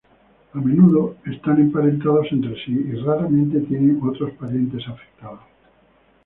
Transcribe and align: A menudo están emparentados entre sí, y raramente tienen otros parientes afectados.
A 0.53 0.57
menudo 0.57 1.17
están 1.27 1.59
emparentados 1.61 2.25
entre 2.31 2.55
sí, 2.65 2.71
y 2.73 2.95
raramente 3.03 3.59
tienen 3.59 3.99
otros 4.01 4.31
parientes 4.31 4.81
afectados. 4.87 5.41